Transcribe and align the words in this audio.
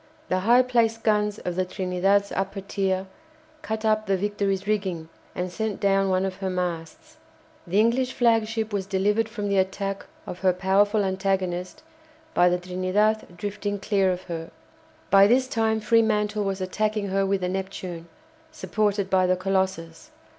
The 0.29 0.39
high 0.39 0.63
placed 0.63 1.03
guns 1.03 1.37
of 1.37 1.55
the 1.55 1.63
"Trinidad's" 1.63 2.31
upper 2.31 2.61
tier 2.61 3.05
cut 3.61 3.85
up 3.85 4.07
the 4.07 4.17
"Victory's" 4.17 4.65
rigging 4.65 5.09
and 5.35 5.51
sent 5.51 5.79
down 5.79 6.09
one 6.09 6.25
of 6.25 6.37
her 6.37 6.49
masts. 6.49 7.17
The 7.67 7.79
English 7.79 8.13
flagship 8.13 8.73
was 8.73 8.87
delivered 8.87 9.29
from 9.29 9.47
the 9.47 9.59
attack 9.59 10.07
of 10.25 10.39
her 10.39 10.53
powerful 10.53 11.03
antagonist 11.03 11.83
by 12.33 12.49
the 12.49 12.57
"Trinidad" 12.57 13.37
drifting 13.37 13.77
clear 13.77 14.11
of 14.11 14.23
her. 14.23 14.49
By 15.11 15.27
this 15.27 15.47
time 15.47 15.79
Fremantle 15.79 16.43
was 16.43 16.61
attacking 16.61 17.09
her 17.09 17.23
with 17.23 17.41
the 17.41 17.49
"Neptune," 17.49 18.07
supported 18.51 19.07
by 19.07 19.27
the 19.27 19.35
"Colossus." 19.37 20.09